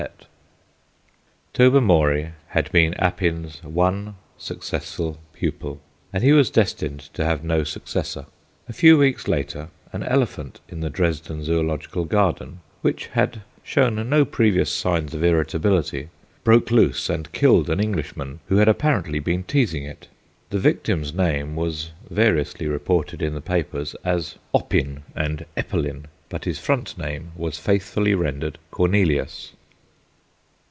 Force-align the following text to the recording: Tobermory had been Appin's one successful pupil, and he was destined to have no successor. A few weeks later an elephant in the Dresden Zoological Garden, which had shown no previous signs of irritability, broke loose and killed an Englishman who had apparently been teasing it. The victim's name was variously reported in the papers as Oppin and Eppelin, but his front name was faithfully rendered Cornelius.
Tobermory 1.53 2.31
had 2.47 2.71
been 2.71 2.95
Appin's 2.97 3.61
one 3.63 4.15
successful 4.37 5.19
pupil, 5.33 5.79
and 6.13 6.23
he 6.23 6.31
was 6.31 6.49
destined 6.49 7.01
to 7.13 7.23
have 7.25 7.43
no 7.43 7.63
successor. 7.65 8.25
A 8.69 8.73
few 8.73 8.97
weeks 8.97 9.27
later 9.27 9.67
an 9.93 10.01
elephant 10.03 10.59
in 10.69 10.79
the 10.79 10.89
Dresden 10.89 11.43
Zoological 11.43 12.05
Garden, 12.05 12.61
which 12.81 13.07
had 13.07 13.41
shown 13.63 14.09
no 14.09 14.23
previous 14.25 14.71
signs 14.73 15.13
of 15.13 15.23
irritability, 15.25 16.07
broke 16.45 16.71
loose 16.71 17.07
and 17.09 17.31
killed 17.31 17.69
an 17.69 17.79
Englishman 17.81 18.39
who 18.47 18.55
had 18.57 18.69
apparently 18.69 19.19
been 19.19 19.43
teasing 19.43 19.83
it. 19.83 20.07
The 20.51 20.57
victim's 20.57 21.13
name 21.13 21.55
was 21.57 21.91
variously 22.09 22.65
reported 22.65 23.21
in 23.21 23.35
the 23.35 23.41
papers 23.41 23.93
as 24.05 24.35
Oppin 24.53 25.03
and 25.15 25.45
Eppelin, 25.57 26.07
but 26.29 26.45
his 26.45 26.57
front 26.59 26.97
name 26.97 27.33
was 27.35 27.59
faithfully 27.59 28.15
rendered 28.15 28.57
Cornelius. 28.71 29.51